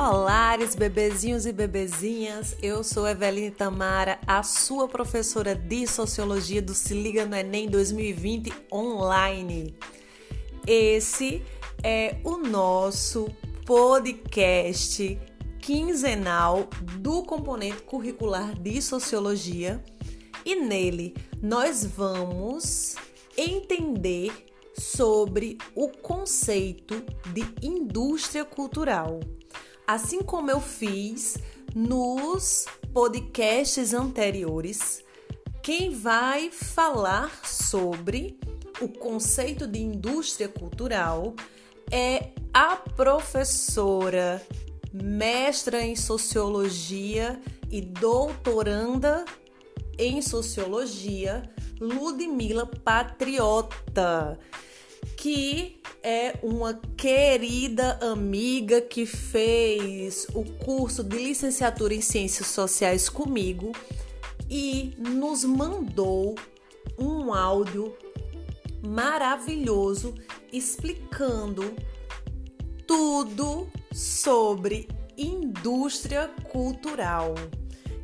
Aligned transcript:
Olares, 0.00 0.74
bebezinhos 0.74 1.44
e 1.44 1.52
bebezinhas, 1.52 2.56
eu 2.62 2.82
sou 2.82 3.06
Eveline 3.06 3.50
Tamara, 3.50 4.18
a 4.26 4.42
sua 4.42 4.88
professora 4.88 5.54
de 5.54 5.86
Sociologia 5.86 6.62
do 6.62 6.72
Se 6.72 6.94
Liga 6.94 7.26
no 7.26 7.36
Enem 7.36 7.68
2020 7.68 8.50
online. 8.72 9.76
Esse 10.66 11.42
é 11.84 12.16
o 12.24 12.38
nosso 12.38 13.28
podcast 13.66 15.20
quinzenal 15.60 16.66
do 16.96 17.22
componente 17.22 17.82
curricular 17.82 18.58
de 18.58 18.80
Sociologia 18.80 19.84
e 20.46 20.56
nele 20.56 21.14
nós 21.42 21.84
vamos 21.84 22.96
entender 23.36 24.32
sobre 24.74 25.58
o 25.74 25.88
conceito 25.88 27.04
de 27.34 27.44
indústria 27.62 28.46
cultural. 28.46 29.20
Assim 29.90 30.22
como 30.22 30.48
eu 30.48 30.60
fiz 30.60 31.36
nos 31.74 32.64
podcasts 32.92 33.92
anteriores, 33.92 35.02
quem 35.64 35.90
vai 35.90 36.52
falar 36.52 37.44
sobre 37.44 38.38
o 38.80 38.86
conceito 38.86 39.66
de 39.66 39.80
indústria 39.80 40.48
cultural 40.48 41.34
é 41.90 42.28
a 42.54 42.76
professora, 42.76 44.40
mestra 44.92 45.82
em 45.82 45.96
sociologia 45.96 47.40
e 47.68 47.80
doutoranda 47.80 49.24
em 49.98 50.22
sociologia, 50.22 51.42
Ludmila 51.80 52.64
Patriota 52.64 54.38
que 55.20 55.78
é 56.02 56.38
uma 56.42 56.80
querida 56.96 57.98
amiga 58.00 58.80
que 58.80 59.04
fez 59.04 60.26
o 60.32 60.42
curso 60.64 61.04
de 61.04 61.18
licenciatura 61.18 61.92
em 61.92 62.00
Ciências 62.00 62.46
Sociais 62.46 63.10
comigo 63.10 63.70
e 64.48 64.94
nos 64.96 65.44
mandou 65.44 66.36
um 66.98 67.34
áudio 67.34 67.94
maravilhoso 68.82 70.14
explicando 70.50 71.74
tudo 72.86 73.68
sobre 73.92 74.88
indústria 75.18 76.28
cultural. 76.50 77.34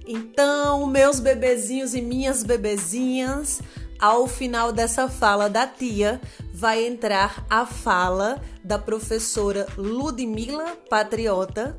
Então, 0.06 0.86
meus 0.86 1.18
bebezinhos 1.18 1.94
e 1.94 2.02
minhas 2.02 2.42
bebezinhas, 2.42 3.62
ao 3.98 4.26
final 4.26 4.72
dessa 4.72 5.08
fala 5.08 5.48
da 5.48 5.66
tia, 5.66 6.20
vai 6.52 6.86
entrar 6.86 7.46
a 7.48 7.66
fala 7.66 8.40
da 8.64 8.78
professora 8.78 9.66
Ludmila 9.76 10.76
Patriota 10.88 11.76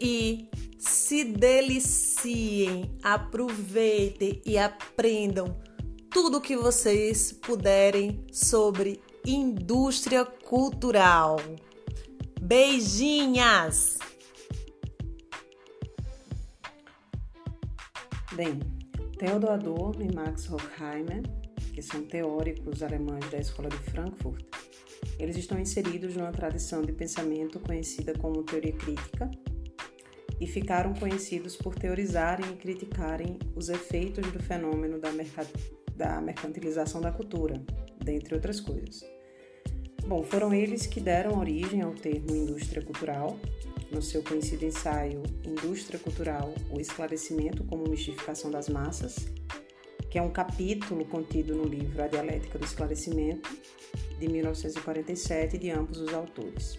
e 0.00 0.48
se 0.78 1.24
deliciem, 1.24 2.98
aproveitem 3.02 4.42
e 4.44 4.58
aprendam 4.58 5.56
tudo 6.10 6.40
que 6.40 6.56
vocês 6.56 7.32
puderem 7.32 8.26
sobre 8.32 9.00
indústria 9.24 10.24
cultural. 10.24 11.36
Beijinhas! 12.40 13.98
Bem, 18.32 18.58
Theodor 19.18 19.50
Adorno 19.50 20.02
e 20.02 20.14
Max 20.14 20.50
Horkheimer 20.50 21.22
que 21.72 21.82
são 21.82 22.04
teóricos 22.04 22.82
alemães 22.82 23.28
da 23.30 23.38
Escola 23.38 23.68
de 23.68 23.78
Frankfurt, 23.78 24.44
eles 25.18 25.36
estão 25.36 25.58
inseridos 25.58 26.16
numa 26.16 26.32
tradição 26.32 26.82
de 26.82 26.92
pensamento 26.92 27.58
conhecida 27.60 28.12
como 28.18 28.42
teoria 28.42 28.72
crítica 28.72 29.30
e 30.40 30.46
ficaram 30.46 30.92
conhecidos 30.94 31.56
por 31.56 31.74
teorizarem 31.74 32.52
e 32.52 32.56
criticarem 32.56 33.38
os 33.54 33.68
efeitos 33.68 34.30
do 34.32 34.42
fenômeno 34.42 34.98
da, 34.98 35.10
da 35.96 36.20
mercantilização 36.20 37.00
da 37.00 37.12
cultura, 37.12 37.62
dentre 38.02 38.34
outras 38.34 38.60
coisas. 38.60 39.02
Bom, 40.06 40.24
foram 40.24 40.52
eles 40.52 40.86
que 40.86 41.00
deram 41.00 41.38
origem 41.38 41.80
ao 41.80 41.94
termo 41.94 42.34
indústria 42.34 42.82
cultural, 42.82 43.38
no 43.92 44.02
seu 44.02 44.22
conhecido 44.22 44.64
ensaio 44.64 45.22
Indústria 45.44 45.98
Cultural: 45.98 46.52
O 46.70 46.80
Esclarecimento 46.80 47.62
como 47.64 47.88
Mistificação 47.88 48.50
das 48.50 48.68
Massas, 48.68 49.16
que 50.12 50.18
é 50.18 50.22
um 50.22 50.28
capítulo 50.28 51.06
contido 51.06 51.54
no 51.54 51.64
livro 51.64 52.02
A 52.02 52.06
Dialética 52.06 52.58
do 52.58 52.66
Esclarecimento, 52.66 53.48
de 54.18 54.28
1947, 54.28 55.56
de 55.56 55.70
ambos 55.70 55.96
os 55.96 56.12
autores. 56.12 56.78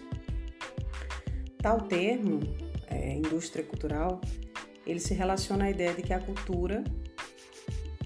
Tal 1.58 1.80
termo, 1.80 2.38
é, 2.86 3.16
indústria 3.16 3.64
cultural, 3.64 4.20
ele 4.86 5.00
se 5.00 5.14
relaciona 5.14 5.64
à 5.64 5.70
ideia 5.70 5.92
de 5.92 6.02
que 6.02 6.12
a 6.12 6.20
cultura, 6.20 6.84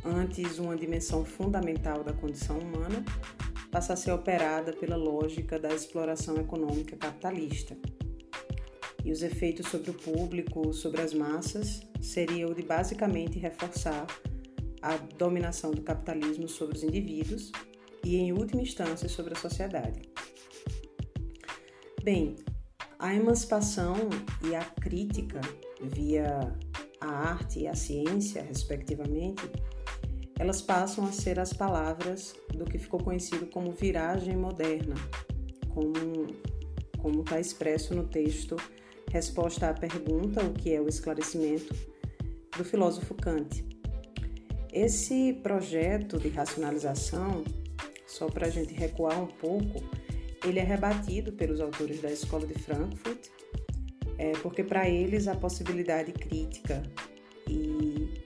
antes 0.02 0.58
uma 0.58 0.74
dimensão 0.74 1.26
fundamental 1.26 2.02
da 2.02 2.14
condição 2.14 2.58
humana, 2.58 3.04
passa 3.70 3.92
a 3.92 3.96
ser 3.96 4.12
operada 4.12 4.72
pela 4.72 4.96
lógica 4.96 5.58
da 5.58 5.68
exploração 5.68 6.38
econômica 6.38 6.96
capitalista. 6.96 7.76
E 9.04 9.12
os 9.12 9.22
efeitos 9.22 9.68
sobre 9.68 9.90
o 9.90 9.94
público, 9.94 10.72
sobre 10.72 11.02
as 11.02 11.12
massas, 11.12 11.82
seriam 12.00 12.54
de 12.54 12.62
basicamente 12.62 13.38
reforçar 13.38 14.06
a 14.82 14.96
dominação 14.96 15.70
do 15.70 15.82
capitalismo 15.82 16.48
sobre 16.48 16.76
os 16.76 16.82
indivíduos 16.82 17.52
e, 18.04 18.16
em 18.16 18.32
última 18.32 18.62
instância, 18.62 19.08
sobre 19.08 19.34
a 19.34 19.36
sociedade. 19.36 20.02
Bem, 22.02 22.36
a 22.98 23.14
emancipação 23.14 23.96
e 24.48 24.54
a 24.54 24.64
crítica 24.64 25.40
via 25.82 26.54
a 27.00 27.06
arte 27.06 27.60
e 27.60 27.68
a 27.68 27.74
ciência, 27.74 28.42
respectivamente, 28.42 29.42
elas 30.38 30.62
passam 30.62 31.04
a 31.04 31.12
ser 31.12 31.38
as 31.38 31.52
palavras 31.52 32.34
do 32.54 32.64
que 32.64 32.78
ficou 32.78 33.00
conhecido 33.00 33.46
como 33.46 33.72
viragem 33.72 34.36
moderna, 34.36 34.94
como 35.70 37.22
está 37.22 37.40
expresso 37.40 37.94
no 37.94 38.06
texto 38.06 38.56
Resposta 39.10 39.70
à 39.70 39.74
pergunta 39.74 40.44
O 40.44 40.52
que 40.52 40.74
é 40.74 40.80
o 40.80 40.86
esclarecimento, 40.86 41.74
do 42.56 42.64
filósofo 42.64 43.14
Kant. 43.14 43.67
Esse 44.80 45.32
projeto 45.32 46.20
de 46.20 46.28
racionalização, 46.28 47.42
só 48.06 48.28
para 48.28 48.46
a 48.46 48.48
gente 48.48 48.72
recuar 48.72 49.20
um 49.20 49.26
pouco, 49.26 49.82
ele 50.44 50.60
é 50.60 50.62
rebatido 50.62 51.32
pelos 51.32 51.60
autores 51.60 52.00
da 52.00 52.08
Escola 52.12 52.46
de 52.46 52.54
Frankfurt, 52.54 53.26
é, 54.16 54.30
porque 54.40 54.62
para 54.62 54.88
eles 54.88 55.26
a 55.26 55.34
possibilidade 55.34 56.12
crítica 56.12 56.80
e, 57.48 58.22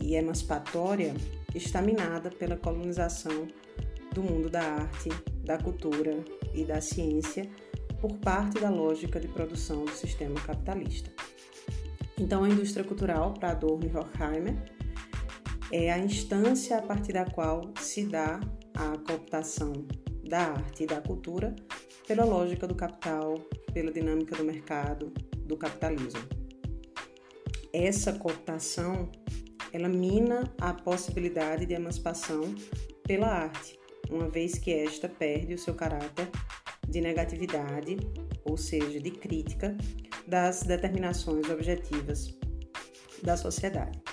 e 0.00 0.14
emancipatória 0.14 1.12
está 1.54 1.82
minada 1.82 2.30
pela 2.30 2.56
colonização 2.56 3.46
do 4.14 4.22
mundo 4.22 4.48
da 4.48 4.62
arte, 4.62 5.10
da 5.44 5.58
cultura 5.58 6.16
e 6.54 6.64
da 6.64 6.80
ciência 6.80 7.46
por 8.00 8.16
parte 8.16 8.58
da 8.58 8.70
lógica 8.70 9.20
de 9.20 9.28
produção 9.28 9.84
do 9.84 9.92
sistema 9.92 10.40
capitalista. 10.40 11.10
Então, 12.18 12.42
a 12.42 12.48
indústria 12.48 12.86
cultural, 12.86 13.34
para 13.34 13.50
Adorno 13.50 13.84
e 13.84 13.94
Horkheimer, 13.94 14.56
é 15.76 15.90
a 15.90 15.98
instância 15.98 16.78
a 16.78 16.82
partir 16.82 17.14
da 17.14 17.24
qual 17.24 17.72
se 17.80 18.04
dá 18.04 18.38
a 18.74 18.96
cooptação 18.96 19.72
da 20.22 20.52
arte 20.52 20.84
e 20.84 20.86
da 20.86 21.00
cultura 21.00 21.52
pela 22.06 22.24
lógica 22.24 22.64
do 22.64 22.76
capital, 22.76 23.34
pela 23.72 23.90
dinâmica 23.90 24.36
do 24.36 24.44
mercado, 24.44 25.12
do 25.36 25.56
capitalismo. 25.56 26.22
Essa 27.72 28.12
cooptação 28.12 29.10
ela 29.72 29.88
mina 29.88 30.48
a 30.60 30.72
possibilidade 30.72 31.66
de 31.66 31.74
emancipação 31.74 32.54
pela 33.02 33.26
arte, 33.26 33.76
uma 34.08 34.28
vez 34.28 34.56
que 34.56 34.72
esta 34.72 35.08
perde 35.08 35.54
o 35.54 35.58
seu 35.58 35.74
caráter 35.74 36.30
de 36.88 37.00
negatividade, 37.00 37.96
ou 38.44 38.56
seja, 38.56 39.00
de 39.00 39.10
crítica 39.10 39.76
das 40.24 40.62
determinações 40.62 41.50
objetivas 41.50 42.38
da 43.24 43.36
sociedade. 43.36 44.03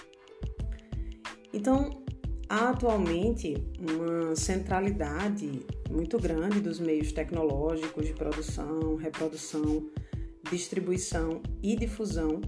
Então, 1.54 2.02
há 2.48 2.70
atualmente 2.70 3.56
uma 3.80 4.36
centralidade 4.36 5.66
muito 5.90 6.18
grande 6.18 6.60
dos 6.62 6.80
meios 6.80 7.12
tecnológicos 7.12 8.06
de 8.06 8.14
produção, 8.14 8.96
reprodução, 8.96 9.90
distribuição 10.50 11.42
e 11.62 11.76
difusão 11.76 12.42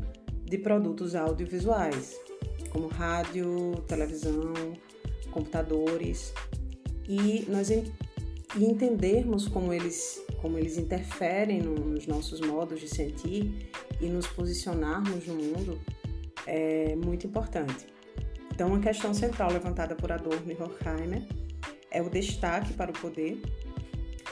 de 0.46 0.58
produtos 0.58 1.16
audiovisuais, 1.16 2.18
como 2.70 2.88
rádio, 2.88 3.84
televisão, 3.88 4.54
computadores, 5.32 6.34
e 7.08 7.46
nós 7.50 7.70
e 7.70 8.64
entendermos 8.64 9.48
como 9.48 9.74
eles, 9.74 10.22
como 10.42 10.58
eles 10.58 10.78
interferem 10.78 11.62
nos 11.62 12.06
nossos 12.08 12.40
modos 12.40 12.80
de 12.80 12.88
sentir 12.88 13.70
e 14.00 14.06
nos 14.06 14.28
posicionarmos 14.28 15.28
no 15.28 15.36
mundo 15.36 15.80
é 16.46 16.96
muito 16.96 17.26
importante. 17.26 17.93
Então, 18.54 18.68
uma 18.68 18.80
questão 18.80 19.16
central 19.16 19.52
levantada 19.52 19.96
por 19.96 20.12
Adorno 20.12 20.52
e 20.52 20.62
Horkheimer 20.62 21.24
é 21.90 22.04
o 22.04 22.10
destaque 22.10 22.72
para 22.74 22.92
o 22.92 22.94
poder 22.94 23.42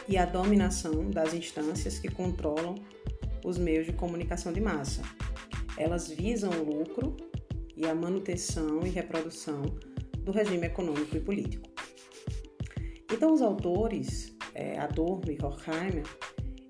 e 0.07 0.15
a 0.15 0.25
dominação 0.25 1.09
das 1.09 1.33
instâncias 1.33 1.97
que 1.97 2.07
controlam 2.07 2.75
os 3.44 3.57
meios 3.57 3.88
de 3.88 3.94
comunicação 3.94 4.53
de 4.53 4.62
massa. 4.62 5.01
Elas 5.75 6.07
visam 6.07 6.51
o 6.51 6.63
lucro 6.63 7.18
e 7.75 7.88
a 7.88 7.95
manutenção 7.95 8.85
e 8.85 8.89
reprodução 8.89 9.63
do 10.19 10.31
regime 10.31 10.68
econômico 10.68 11.18
e 11.18 11.19
político. 11.19 11.68
Então, 13.12 13.33
os 13.33 13.41
autores, 13.41 14.35
é, 14.53 14.77
Adorno 14.77 15.31
e 15.31 15.44
Horkheimer, 15.44 16.03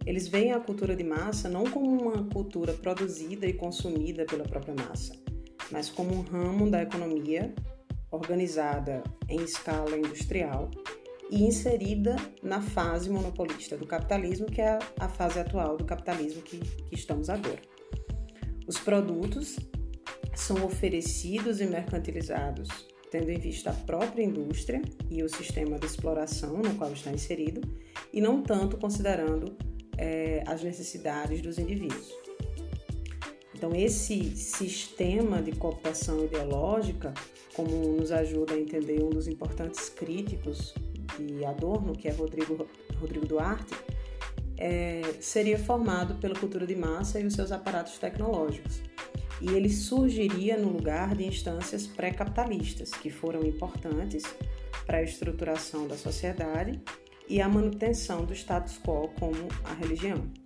eles 0.05 0.29
veem 0.29 0.53
a 0.53 0.59
cultura 0.61 0.95
de 0.95 1.03
massa 1.03 1.49
não 1.49 1.65
como 1.65 2.01
uma 2.01 2.23
cultura 2.29 2.71
produzida 2.71 3.45
e 3.45 3.51
consumida 3.51 4.23
pela 4.25 4.45
própria 4.45 4.73
massa, 4.73 5.13
mas 5.71 5.89
como 5.89 6.13
um 6.13 6.21
ramo 6.21 6.69
da 6.69 6.81
economia 6.81 7.53
organizada 8.11 9.03
em 9.29 9.41
escala 9.41 9.97
industrial 9.97 10.69
e 11.29 11.43
inserida 11.43 12.15
na 12.43 12.61
fase 12.61 13.09
monopolista 13.09 13.77
do 13.77 13.87
capitalismo, 13.87 14.47
que 14.47 14.61
é 14.61 14.77
a 14.99 15.07
fase 15.07 15.39
atual 15.39 15.77
do 15.77 15.85
capitalismo 15.85 16.41
que, 16.41 16.59
que 16.59 16.95
estamos 16.95 17.29
agora. 17.29 17.61
Os 18.67 18.77
produtos 18.77 19.57
são 20.35 20.65
oferecidos 20.65 21.61
e 21.61 21.65
mercantilizados 21.65 22.91
tendo 23.11 23.29
em 23.29 23.37
vista 23.37 23.71
a 23.71 23.73
própria 23.73 24.23
indústria 24.23 24.81
e 25.09 25.21
o 25.21 25.27
sistema 25.27 25.77
de 25.77 25.85
exploração 25.85 26.57
no 26.57 26.73
qual 26.75 26.93
está 26.93 27.11
inserido, 27.11 27.61
e 28.13 28.21
não 28.21 28.41
tanto 28.41 28.77
considerando 28.77 29.53
é, 29.97 30.41
as 30.47 30.63
necessidades 30.63 31.41
dos 31.41 31.59
indivíduos. 31.59 32.09
Então, 33.61 33.75
esse 33.75 34.35
sistema 34.35 35.39
de 35.39 35.51
cooptação 35.51 36.25
ideológica, 36.25 37.13
como 37.55 37.95
nos 37.95 38.11
ajuda 38.11 38.55
a 38.55 38.59
entender 38.59 39.03
um 39.03 39.11
dos 39.11 39.27
importantes 39.27 39.87
críticos 39.87 40.73
de 41.19 41.45
Adorno, 41.45 41.95
que 41.95 42.07
é 42.07 42.11
Rodrigo, 42.11 42.67
Rodrigo 42.99 43.23
Duarte, 43.27 43.75
é, 44.57 45.03
seria 45.19 45.59
formado 45.59 46.15
pela 46.15 46.33
cultura 46.33 46.65
de 46.65 46.75
massa 46.75 47.19
e 47.19 47.23
os 47.23 47.35
seus 47.35 47.51
aparatos 47.51 47.99
tecnológicos. 47.99 48.81
E 49.39 49.49
ele 49.51 49.69
surgiria 49.69 50.57
no 50.57 50.69
lugar 50.69 51.15
de 51.15 51.23
instâncias 51.23 51.85
pré-capitalistas, 51.85 52.89
que 52.89 53.11
foram 53.11 53.43
importantes 53.43 54.23
para 54.87 54.97
a 54.97 55.03
estruturação 55.03 55.87
da 55.87 55.97
sociedade 55.97 56.81
e 57.29 57.39
a 57.39 57.47
manutenção 57.47 58.25
do 58.25 58.33
status 58.33 58.79
quo 58.79 59.09
como 59.19 59.37
a 59.63 59.73
religião. 59.75 60.40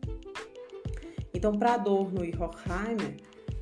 Então, 1.35 1.59
para 1.59 1.73
Adorno 1.73 2.23
e 2.23 2.33
Horkheimer, 2.33 3.17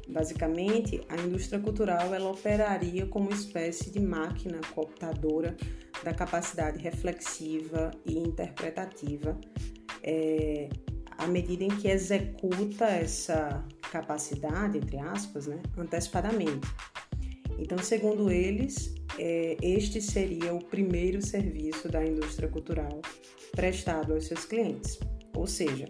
basicamente, 0.07 1.01
a 1.09 1.19
indústria 1.19 1.59
cultural 1.59 2.13
ela 2.13 2.29
operaria 2.29 3.07
como 3.07 3.29
uma 3.29 3.35
espécie 3.35 3.89
de 3.89 3.99
máquina 3.99 4.61
cooptadora 4.75 5.57
da 6.03 6.13
capacidade 6.13 6.77
reflexiva 6.77 7.89
e 8.05 8.19
interpretativa 8.19 9.35
é, 10.03 10.69
à 11.17 11.25
medida 11.25 11.63
em 11.63 11.69
que 11.69 11.87
executa 11.87 12.85
essa 12.85 13.65
capacidade, 13.91 14.77
entre 14.77 14.99
aspas, 14.99 15.47
né, 15.47 15.59
antecipadamente. 15.75 16.67
Então, 17.57 17.79
segundo 17.79 18.29
eles, 18.29 18.93
é, 19.17 19.57
este 19.61 19.99
seria 19.99 20.53
o 20.53 20.63
primeiro 20.63 21.25
serviço 21.25 21.89
da 21.89 22.05
indústria 22.05 22.47
cultural 22.47 23.01
prestado 23.51 24.13
aos 24.13 24.25
seus 24.25 24.45
clientes, 24.45 24.99
ou 25.35 25.47
seja, 25.47 25.85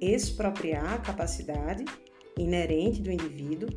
expropriar 0.00 0.94
a 0.94 0.98
capacidade 0.98 1.84
inerente 2.38 3.02
do 3.02 3.10
indivíduo 3.10 3.68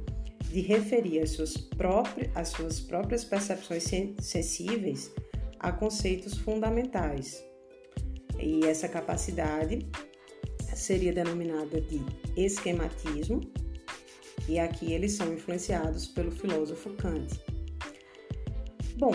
de 0.49 0.61
referir 0.61 1.19
as 1.19 1.31
suas 1.31 1.57
próprias, 1.57 2.29
as 2.35 2.49
suas 2.49 2.79
próprias 2.79 3.23
percepções 3.23 3.83
sensíveis 4.19 5.11
a 5.59 5.71
conceitos 5.71 6.37
fundamentais. 6.37 7.43
E 8.39 8.65
essa 8.65 8.87
capacidade 8.87 9.87
seria 10.75 11.13
denominada 11.13 11.79
de 11.81 12.01
esquematismo, 12.35 13.41
e 14.47 14.59
aqui 14.59 14.91
eles 14.91 15.13
são 15.13 15.33
influenciados 15.33 16.07
pelo 16.07 16.31
filósofo 16.31 16.89
Kant. 16.95 17.39
Bom, 18.97 19.13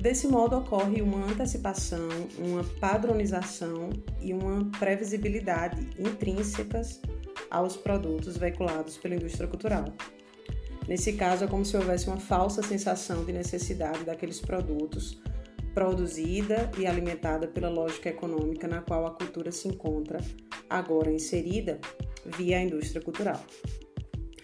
desse 0.00 0.28
modo 0.28 0.56
ocorre 0.56 1.02
uma 1.02 1.24
antecipação, 1.24 2.08
uma 2.38 2.64
padronização 2.80 3.90
e 4.20 4.32
uma 4.32 4.70
previsibilidade 4.78 5.88
intrínsecas 5.98 7.00
aos 7.50 7.76
produtos 7.76 8.36
veiculados 8.36 8.96
pela 8.96 9.14
indústria 9.14 9.48
cultural. 9.48 9.84
Nesse 10.86 11.12
caso, 11.12 11.44
é 11.44 11.46
como 11.46 11.64
se 11.64 11.76
houvesse 11.76 12.06
uma 12.06 12.16
falsa 12.16 12.62
sensação 12.62 13.24
de 13.24 13.32
necessidade 13.32 14.04
daqueles 14.04 14.40
produtos 14.40 15.20
produzida 15.74 16.70
e 16.76 16.86
alimentada 16.86 17.46
pela 17.46 17.68
lógica 17.68 18.08
econômica 18.08 18.66
na 18.66 18.80
qual 18.80 19.06
a 19.06 19.12
cultura 19.12 19.52
se 19.52 19.68
encontra 19.68 20.18
agora 20.68 21.12
inserida 21.12 21.78
via 22.24 22.58
a 22.58 22.62
indústria 22.62 23.00
cultural. 23.00 23.40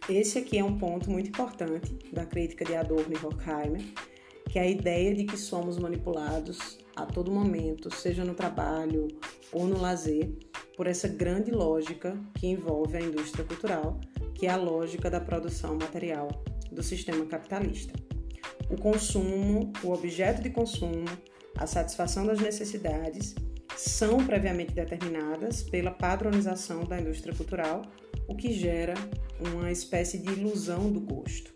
Esse 0.08 0.38
aqui 0.38 0.58
é 0.58 0.64
um 0.64 0.78
ponto 0.78 1.10
muito 1.10 1.30
importante 1.30 1.98
da 2.12 2.24
crítica 2.24 2.64
de 2.64 2.76
Adorno 2.76 3.12
e 3.12 3.26
Horkheimer, 3.26 3.82
que 4.54 4.58
é 4.60 4.62
a 4.62 4.70
ideia 4.70 5.12
de 5.12 5.24
que 5.24 5.36
somos 5.36 5.80
manipulados 5.80 6.78
a 6.94 7.04
todo 7.04 7.28
momento, 7.28 7.92
seja 7.92 8.24
no 8.24 8.34
trabalho 8.34 9.08
ou 9.50 9.66
no 9.66 9.80
lazer, 9.80 10.30
por 10.76 10.86
essa 10.86 11.08
grande 11.08 11.50
lógica 11.50 12.16
que 12.36 12.46
envolve 12.46 12.96
a 12.96 13.00
indústria 13.00 13.44
cultural, 13.44 13.98
que 14.32 14.46
é 14.46 14.50
a 14.50 14.56
lógica 14.56 15.10
da 15.10 15.18
produção 15.18 15.74
material 15.74 16.28
do 16.70 16.84
sistema 16.84 17.26
capitalista. 17.26 17.94
O 18.70 18.80
consumo, 18.80 19.72
o 19.82 19.90
objeto 19.90 20.40
de 20.40 20.50
consumo, 20.50 21.04
a 21.56 21.66
satisfação 21.66 22.24
das 22.24 22.38
necessidades 22.38 23.34
são 23.76 24.24
previamente 24.24 24.72
determinadas 24.72 25.64
pela 25.64 25.90
padronização 25.90 26.84
da 26.84 27.00
indústria 27.00 27.34
cultural, 27.34 27.82
o 28.28 28.36
que 28.36 28.52
gera 28.52 28.94
uma 29.40 29.72
espécie 29.72 30.18
de 30.18 30.30
ilusão 30.30 30.92
do 30.92 31.00
gosto. 31.00 31.52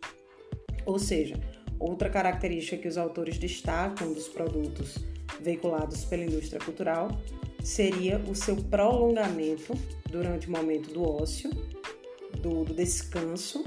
Ou 0.85 0.99
seja, 0.99 1.39
outra 1.79 2.11
característica 2.11 2.77
que 2.77 2.89
os 2.89 2.97
autores 2.97 3.39
destacam 3.39 4.13
dos 4.13 4.29
produtos 4.29 4.97
veiculados 5.41 6.05
pela 6.05 6.25
indústria 6.25 6.61
cultural 6.61 7.09
seria 7.63 8.19
o 8.19 8.35
seu 8.35 8.57
prolongamento 8.57 9.75
durante 10.11 10.49
o 10.49 10.51
momento 10.51 10.93
do 10.93 11.03
ócio, 11.03 11.51
do, 12.41 12.65
do 12.65 12.75
descanso, 12.75 13.65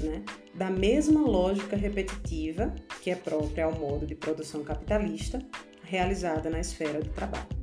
né? 0.00 0.22
da 0.54 0.70
mesma 0.70 1.20
lógica 1.20 1.76
repetitiva 1.76 2.74
que 3.00 3.10
é 3.10 3.14
própria 3.14 3.64
ao 3.64 3.72
modo 3.72 4.06
de 4.06 4.14
produção 4.14 4.62
capitalista 4.62 5.38
realizada 5.82 6.50
na 6.50 6.60
esfera 6.60 7.00
do 7.00 7.10
trabalho. 7.10 7.58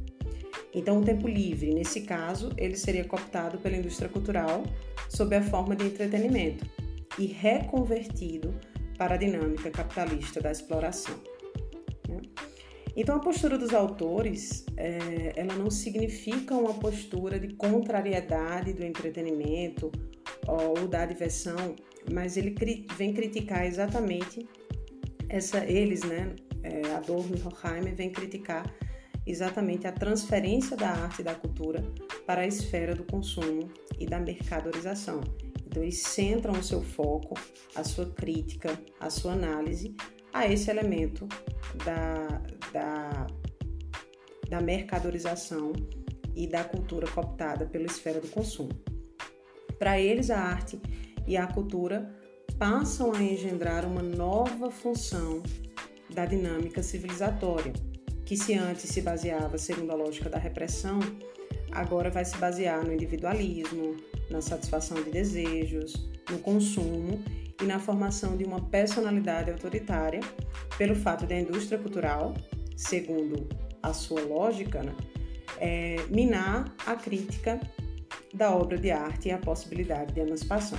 Então, 0.73 0.99
o 0.99 1.03
tempo 1.05 1.27
livre, 1.27 1.73
nesse 1.73 2.01
caso, 2.01 2.51
ele 2.57 2.75
seria 2.75 3.05
cooptado 3.05 3.57
pela 3.59 3.77
indústria 3.77 4.09
cultural 4.09 4.63
sob 5.09 5.33
a 5.33 5.41
forma 5.41 5.73
de 5.75 5.85
entretenimento 5.85 6.65
e 7.17 7.25
reconvertido 7.27 8.53
para 8.97 9.15
a 9.15 9.17
dinâmica 9.17 9.69
capitalista 9.71 10.41
da 10.41 10.51
exploração. 10.51 11.15
Né? 12.07 12.21
Então, 12.95 13.17
a 13.17 13.19
postura 13.19 13.57
dos 13.57 13.73
autores, 13.73 14.65
é, 14.77 15.33
ela 15.35 15.53
não 15.55 15.69
significa 15.69 16.55
uma 16.55 16.73
postura 16.73 17.37
de 17.37 17.53
contrariedade 17.55 18.71
do 18.71 18.85
entretenimento 18.85 19.91
ou 20.47 20.87
da 20.87 21.05
diversão, 21.05 21.75
mas 22.11 22.37
ele 22.37 22.55
vem 22.97 23.13
criticar 23.13 23.65
exatamente 23.65 24.47
essa, 25.27 25.65
eles, 25.65 26.03
né, 26.03 26.35
é, 26.63 26.93
Adorno 26.93 27.35
e 27.35 27.41
Horkheimer, 27.41 27.95
vem 27.95 28.09
criticar 28.09 28.73
exatamente 29.25 29.87
a 29.87 29.91
transferência 29.91 30.77
da 30.77 30.89
arte 30.89 31.21
e 31.21 31.23
da 31.23 31.35
cultura 31.35 31.83
para 32.25 32.41
a 32.41 32.47
esfera 32.47 32.95
do 32.95 33.03
consumo 33.03 33.69
e 33.99 34.05
da 34.05 34.19
mercadorização. 34.19 35.21
Então, 35.75 35.83
eles 35.83 36.03
centram 36.03 36.53
o 36.53 36.63
seu 36.63 36.81
foco, 36.81 37.37
a 37.75 37.83
sua 37.83 38.05
crítica, 38.05 38.79
a 38.97 39.09
sua 39.09 39.33
análise 39.33 39.93
a 40.31 40.47
esse 40.47 40.69
elemento 40.69 41.27
da, 41.83 42.41
da, 42.71 43.27
da 44.47 44.61
mercadorização 44.61 45.73
e 46.33 46.47
da 46.47 46.63
cultura 46.63 47.05
cooptada 47.07 47.65
pela 47.65 47.87
esfera 47.87 48.21
do 48.21 48.29
consumo. 48.29 48.71
Para 49.77 49.99
eles, 49.99 50.29
a 50.29 50.39
arte 50.39 50.79
e 51.27 51.35
a 51.35 51.45
cultura 51.45 52.09
passam 52.57 53.13
a 53.13 53.21
engendrar 53.21 53.85
uma 53.85 54.01
nova 54.01 54.71
função 54.71 55.43
da 56.09 56.25
dinâmica 56.25 56.81
civilizatória, 56.81 57.73
que 58.23 58.37
se 58.37 58.53
antes 58.53 58.89
se 58.89 59.01
baseava 59.01 59.57
segundo 59.57 59.91
a 59.91 59.95
lógica 59.95 60.29
da 60.29 60.37
repressão, 60.37 60.99
agora 61.71 62.09
vai 62.09 62.25
se 62.25 62.37
basear 62.37 62.83
no 62.85 62.93
individualismo, 62.93 63.95
na 64.29 64.41
satisfação 64.41 65.01
de 65.03 65.11
desejos, 65.11 66.09
no 66.29 66.39
consumo 66.39 67.23
e 67.61 67.65
na 67.65 67.79
formação 67.79 68.35
de 68.35 68.43
uma 68.43 68.61
personalidade 68.61 69.51
autoritária, 69.51 70.19
pelo 70.77 70.95
fato 70.95 71.25
da 71.25 71.39
indústria 71.39 71.77
cultural, 71.77 72.33
segundo 72.75 73.47
a 73.81 73.93
sua 73.93 74.21
lógica, 74.21 74.83
né, 74.83 74.95
é, 75.59 75.97
minar 76.09 76.73
a 76.85 76.95
crítica 76.95 77.59
da 78.33 78.53
obra 78.53 78.77
de 78.77 78.91
arte 78.91 79.29
e 79.29 79.31
a 79.31 79.37
possibilidade 79.37 80.13
de 80.13 80.19
emancipação. 80.19 80.77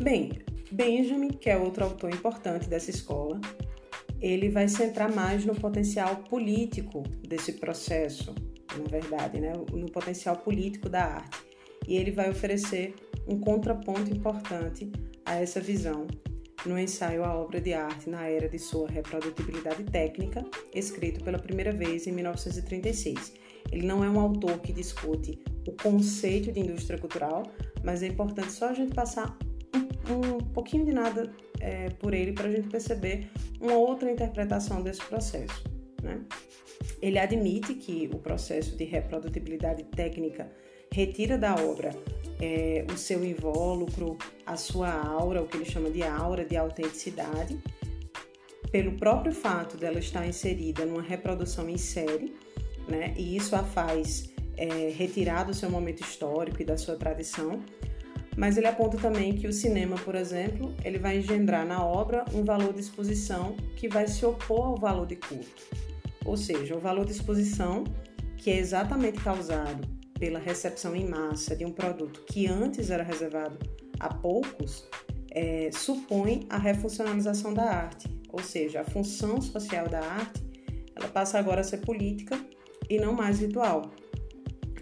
Bem, 0.00 0.32
Benjamin, 0.70 1.28
que 1.28 1.48
é 1.48 1.56
outro 1.56 1.84
autor 1.84 2.12
importante 2.12 2.68
dessa 2.68 2.90
escola, 2.90 3.40
ele 4.20 4.48
vai 4.48 4.66
centrar 4.68 5.12
mais 5.12 5.44
no 5.44 5.54
potencial 5.54 6.16
político 6.28 7.02
desse 7.26 7.54
processo, 7.54 8.34
na 8.76 8.84
verdade, 8.88 9.40
né? 9.40 9.52
no 9.72 9.90
potencial 9.90 10.36
político 10.36 10.88
da 10.88 11.04
arte. 11.04 11.38
e 11.86 11.96
ele 11.96 12.10
vai 12.10 12.28
oferecer 12.28 12.94
um 13.26 13.38
contraponto 13.38 14.10
importante 14.10 14.90
a 15.24 15.36
essa 15.36 15.60
visão 15.60 16.06
no 16.66 16.78
ensaio 16.78 17.24
A 17.24 17.34
Obra 17.34 17.60
de 17.60 17.72
Arte 17.72 18.10
na 18.10 18.26
Era 18.28 18.48
de 18.48 18.58
Sua 18.58 18.88
Reprodutibilidade 18.88 19.84
Técnica, 19.84 20.44
escrito 20.74 21.22
pela 21.22 21.38
primeira 21.38 21.72
vez 21.72 22.06
em 22.06 22.12
1936. 22.12 23.34
Ele 23.70 23.86
não 23.86 24.02
é 24.02 24.08
um 24.08 24.18
autor 24.18 24.58
que 24.60 24.72
discute 24.72 25.38
o 25.66 25.72
conceito 25.72 26.50
de 26.50 26.60
indústria 26.60 26.98
cultural, 26.98 27.44
mas 27.84 28.02
é 28.02 28.06
importante 28.06 28.52
só 28.52 28.70
a 28.70 28.74
gente 28.74 28.94
passar 28.94 29.36
um, 30.10 30.36
um 30.36 30.38
pouquinho 30.38 30.84
de 30.84 30.92
nada 30.92 31.32
é, 31.60 31.90
por 31.90 32.14
ele 32.14 32.32
para 32.32 32.48
a 32.48 32.50
gente 32.50 32.68
perceber 32.68 33.30
uma 33.60 33.74
outra 33.74 34.10
interpretação 34.10 34.82
desse 34.82 35.04
processo. 35.04 35.77
Né? 36.02 36.20
Ele 37.00 37.18
admite 37.18 37.74
que 37.74 38.08
o 38.12 38.18
processo 38.18 38.76
de 38.76 38.84
reprodutibilidade 38.84 39.84
técnica 39.84 40.50
retira 40.92 41.36
da 41.36 41.54
obra 41.54 41.90
é, 42.40 42.84
o 42.92 42.96
seu 42.96 43.24
invólucro, 43.24 44.16
a 44.46 44.56
sua 44.56 44.90
aura, 44.90 45.42
o 45.42 45.46
que 45.46 45.56
ele 45.56 45.64
chama 45.64 45.90
de 45.90 46.02
aura 46.02 46.44
de 46.44 46.56
autenticidade, 46.56 47.58
pelo 48.70 48.92
próprio 48.92 49.32
fato 49.32 49.76
dela 49.76 49.98
estar 49.98 50.26
inserida 50.26 50.84
numa 50.84 51.02
reprodução 51.02 51.68
em 51.68 51.78
série, 51.78 52.34
né? 52.86 53.14
E 53.16 53.36
isso 53.36 53.56
a 53.56 53.62
faz 53.62 54.32
é, 54.56 54.90
retirar 54.90 55.44
do 55.44 55.54
seu 55.54 55.70
momento 55.70 56.02
histórico 56.02 56.60
e 56.62 56.64
da 56.64 56.76
sua 56.76 56.96
tradição. 56.96 57.62
Mas 58.36 58.56
ele 58.56 58.66
aponta 58.66 58.96
também 58.98 59.34
que 59.34 59.48
o 59.48 59.52
cinema, 59.52 59.96
por 59.96 60.14
exemplo, 60.14 60.72
ele 60.84 60.98
vai 60.98 61.18
engendrar 61.18 61.66
na 61.66 61.84
obra 61.84 62.24
um 62.32 62.44
valor 62.44 62.72
de 62.72 62.80
exposição 62.80 63.56
que 63.74 63.88
vai 63.88 64.06
se 64.06 64.24
opor 64.24 64.66
ao 64.66 64.76
valor 64.76 65.06
de 65.06 65.16
culto. 65.16 65.87
Ou 66.28 66.36
seja, 66.36 66.76
o 66.76 66.78
valor 66.78 67.06
de 67.06 67.12
exposição, 67.12 67.84
que 68.36 68.50
é 68.50 68.58
exatamente 68.58 69.18
causado 69.18 69.88
pela 70.20 70.38
recepção 70.38 70.94
em 70.94 71.08
massa 71.08 71.56
de 71.56 71.64
um 71.64 71.72
produto 71.72 72.22
que 72.26 72.46
antes 72.46 72.90
era 72.90 73.02
reservado 73.02 73.58
a 73.98 74.12
poucos, 74.12 74.86
é, 75.30 75.70
supõe 75.72 76.44
a 76.50 76.58
refuncionalização 76.58 77.54
da 77.54 77.62
arte, 77.62 78.08
ou 78.30 78.42
seja, 78.42 78.82
a 78.82 78.84
função 78.84 79.40
social 79.40 79.88
da 79.88 80.00
arte, 80.00 80.44
ela 80.94 81.08
passa 81.08 81.38
agora 81.38 81.62
a 81.62 81.64
ser 81.64 81.78
política 81.78 82.38
e 82.90 82.98
não 82.98 83.14
mais 83.14 83.40
ritual. 83.40 83.90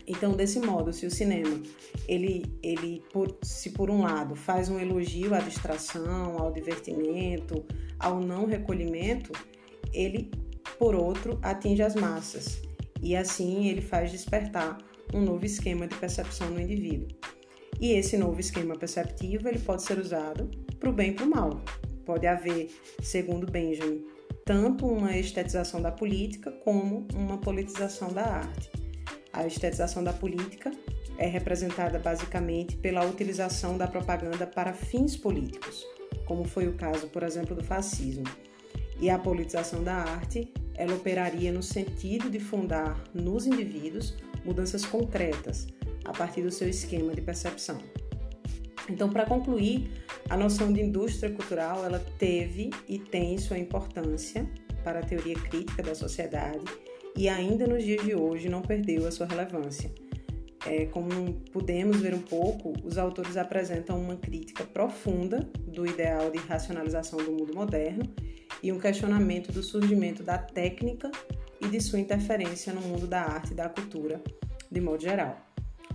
Então, 0.04 0.32
desse 0.32 0.58
modo, 0.58 0.92
se 0.92 1.06
o 1.06 1.10
cinema, 1.12 1.62
ele, 2.08 2.44
ele 2.60 3.04
por, 3.12 3.38
se 3.42 3.70
por 3.70 3.88
um 3.88 4.02
lado 4.02 4.34
faz 4.34 4.68
um 4.68 4.80
elogio 4.80 5.32
à 5.32 5.38
distração, 5.38 6.38
ao 6.38 6.52
divertimento, 6.52 7.64
ao 8.00 8.18
não 8.18 8.46
recolhimento, 8.46 9.30
ele, 9.92 10.28
por 10.78 10.94
outro, 10.94 11.38
atinge 11.42 11.82
as 11.82 11.94
massas 11.94 12.66
e 13.02 13.16
assim 13.16 13.68
ele 13.68 13.80
faz 13.80 14.10
despertar 14.10 14.78
um 15.14 15.20
novo 15.20 15.44
esquema 15.44 15.86
de 15.86 15.94
percepção 15.96 16.50
no 16.50 16.60
indivíduo. 16.60 17.08
E 17.80 17.92
esse 17.92 18.16
novo 18.16 18.40
esquema 18.40 18.76
perceptivo 18.76 19.48
ele 19.48 19.58
pode 19.58 19.82
ser 19.82 19.98
usado 19.98 20.50
para 20.80 20.90
o 20.90 20.92
bem 20.92 21.10
e 21.10 21.12
para 21.12 21.24
o 21.24 21.30
mal. 21.30 21.60
Pode 22.04 22.26
haver, 22.26 22.70
segundo 23.02 23.50
Benjamin, 23.50 24.04
tanto 24.44 24.86
uma 24.86 25.16
estetização 25.16 25.82
da 25.82 25.92
política 25.92 26.50
como 26.50 27.06
uma 27.14 27.38
politização 27.38 28.12
da 28.12 28.24
arte. 28.24 28.70
A 29.32 29.46
estetização 29.46 30.02
da 30.02 30.12
política 30.12 30.70
é 31.18 31.26
representada 31.26 31.98
basicamente 31.98 32.76
pela 32.76 33.04
utilização 33.04 33.76
da 33.76 33.86
propaganda 33.86 34.46
para 34.46 34.72
fins 34.72 35.16
políticos, 35.16 35.84
como 36.24 36.44
foi 36.44 36.68
o 36.68 36.74
caso, 36.74 37.08
por 37.08 37.22
exemplo, 37.22 37.54
do 37.54 37.64
fascismo. 37.64 38.24
E 38.98 39.10
a 39.10 39.18
politização 39.18 39.84
da 39.84 39.94
arte, 39.94 40.50
ela 40.76 40.94
operaria 40.94 41.52
no 41.52 41.62
sentido 41.62 42.30
de 42.30 42.38
fundar 42.38 43.02
nos 43.14 43.46
indivíduos 43.46 44.16
mudanças 44.44 44.84
concretas 44.84 45.66
a 46.04 46.12
partir 46.12 46.42
do 46.42 46.50
seu 46.50 46.68
esquema 46.68 47.14
de 47.14 47.20
percepção. 47.20 47.78
Então, 48.88 49.10
para 49.10 49.26
concluir, 49.26 49.90
a 50.30 50.36
noção 50.36 50.72
de 50.72 50.80
indústria 50.80 51.30
cultural 51.32 51.84
ela 51.84 51.98
teve 52.18 52.70
e 52.88 52.98
tem 52.98 53.36
sua 53.38 53.58
importância 53.58 54.48
para 54.84 55.00
a 55.00 55.02
teoria 55.02 55.34
crítica 55.34 55.82
da 55.82 55.94
sociedade 55.94 56.64
e 57.16 57.28
ainda 57.28 57.66
nos 57.66 57.82
dias 57.82 58.04
de 58.04 58.14
hoje 58.14 58.48
não 58.48 58.62
perdeu 58.62 59.06
a 59.06 59.10
sua 59.10 59.26
relevância. 59.26 59.90
É, 60.66 60.86
como 60.86 61.34
podemos 61.52 62.00
ver 62.00 62.12
um 62.12 62.20
pouco, 62.20 62.72
os 62.84 62.98
autores 62.98 63.36
apresentam 63.36 64.00
uma 64.00 64.16
crítica 64.16 64.64
profunda 64.64 65.48
do 65.66 65.86
ideal 65.86 66.30
de 66.30 66.38
racionalização 66.38 67.18
do 67.18 67.32
mundo 67.32 67.54
moderno 67.54 68.02
e 68.62 68.72
um 68.72 68.78
questionamento 68.78 69.52
do 69.52 69.62
surgimento 69.62 70.22
da 70.22 70.38
técnica 70.38 71.10
e 71.60 71.68
de 71.68 71.80
sua 71.80 71.98
interferência 71.98 72.72
no 72.72 72.80
mundo 72.80 73.06
da 73.06 73.22
arte 73.22 73.52
e 73.52 73.54
da 73.54 73.68
cultura, 73.68 74.22
de 74.70 74.80
modo 74.80 75.02
geral. 75.02 75.46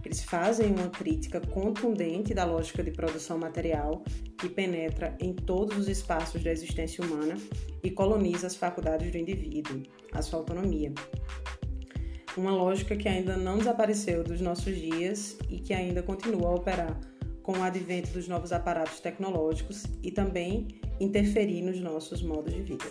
Eles 0.04 0.24
fazem 0.24 0.72
uma 0.72 0.90
crítica 0.90 1.40
contundente 1.40 2.34
da 2.34 2.44
lógica 2.44 2.84
de 2.84 2.92
produção 2.92 3.38
material 3.38 4.04
que 4.38 4.50
penetra 4.50 5.16
em 5.20 5.34
todos 5.34 5.78
os 5.78 5.88
espaços 5.88 6.44
da 6.44 6.52
existência 6.52 7.04
humana 7.04 7.36
e 7.84 7.92
coloniza 7.92 8.48
as 8.48 8.56
faculdades 8.56 9.12
do 9.12 9.18
indivíduo, 9.18 9.84
a 10.12 10.22
sua 10.22 10.40
autonomia. 10.40 10.92
Uma 12.36 12.52
lógica 12.52 12.96
que 12.96 13.08
ainda 13.08 13.38
não 13.38 13.58
desapareceu 13.58 14.24
dos 14.24 14.42
nossos 14.42 14.76
dias 14.76 15.38
e 15.50 15.60
que 15.60 15.74
ainda 15.74 16.02
continua 16.02 16.50
a 16.50 16.56
operar 16.56 17.00
com 17.44 17.54
o 17.54 17.64
advento 17.64 18.12
dos 18.12 18.28
novos 18.28 18.52
aparatos 18.52 19.00
tecnológicos 19.00 19.84
e 20.02 20.12
também 20.12 20.68
interferir 21.02 21.64
nos 21.64 21.78
nossos 21.78 22.22
modos 22.24 22.54
de 22.54 22.62
vida. 22.62 22.86